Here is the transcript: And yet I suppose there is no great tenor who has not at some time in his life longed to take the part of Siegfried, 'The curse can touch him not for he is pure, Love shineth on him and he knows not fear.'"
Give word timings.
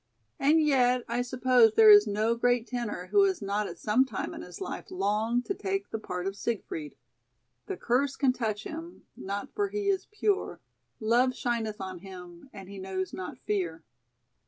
And 0.39 0.59
yet 0.63 1.03
I 1.07 1.21
suppose 1.21 1.75
there 1.75 1.91
is 1.91 2.07
no 2.07 2.33
great 2.33 2.65
tenor 2.65 3.09
who 3.11 3.21
has 3.25 3.39
not 3.39 3.67
at 3.67 3.77
some 3.77 4.03
time 4.03 4.33
in 4.33 4.41
his 4.41 4.59
life 4.59 4.89
longed 4.89 5.45
to 5.45 5.53
take 5.53 5.91
the 5.91 5.99
part 5.99 6.25
of 6.25 6.35
Siegfried, 6.35 6.95
'The 7.67 7.77
curse 7.77 8.15
can 8.15 8.33
touch 8.33 8.63
him 8.63 9.05
not 9.15 9.53
for 9.53 9.69
he 9.69 9.89
is 9.89 10.07
pure, 10.09 10.59
Love 10.99 11.35
shineth 11.35 11.79
on 11.79 11.99
him 11.99 12.49
and 12.51 12.67
he 12.67 12.79
knows 12.79 13.13
not 13.13 13.37
fear.'" 13.45 13.83